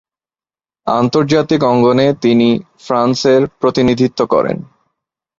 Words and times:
আন্তর্জাতিক 0.87 1.61
অঙ্গনে 1.63 2.07
তিনি 2.21 2.49
ফ্রান্সের 2.79 3.41
প্রতিনিধিত্ব 3.59 4.19
করেন। 4.25 4.57